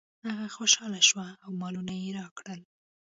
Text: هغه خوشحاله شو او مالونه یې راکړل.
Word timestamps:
هغه 0.29 0.47
خوشحاله 0.57 0.99
شو 1.07 1.19
او 1.43 1.51
مالونه 1.61 1.93
یې 2.01 2.09
راکړل. 2.19 2.61